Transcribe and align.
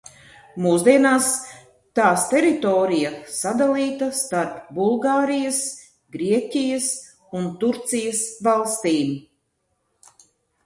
Mūsdienās 0.65 1.25
tās 1.99 2.23
teritorija 2.29 3.11
sadalīta 3.39 4.07
starp 4.19 4.71
Bulgārijas, 4.77 5.59
Grieķijas 6.17 6.87
un 7.41 7.45
Turcijas 7.65 8.23
valstīm. 8.49 9.13